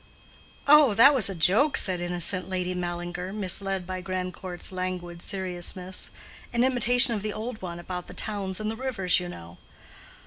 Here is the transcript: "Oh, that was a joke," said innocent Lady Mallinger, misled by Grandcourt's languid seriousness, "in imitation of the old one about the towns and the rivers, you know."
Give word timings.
"Oh, 0.67 0.95
that 0.95 1.13
was 1.13 1.29
a 1.29 1.35
joke," 1.35 1.77
said 1.77 2.01
innocent 2.01 2.49
Lady 2.49 2.73
Mallinger, 2.73 3.31
misled 3.31 3.85
by 3.85 4.01
Grandcourt's 4.01 4.71
languid 4.71 5.21
seriousness, 5.21 6.09
"in 6.51 6.63
imitation 6.63 7.13
of 7.13 7.21
the 7.21 7.33
old 7.33 7.61
one 7.61 7.77
about 7.77 8.07
the 8.07 8.15
towns 8.15 8.59
and 8.59 8.71
the 8.71 8.75
rivers, 8.75 9.19
you 9.19 9.29
know." 9.29 9.59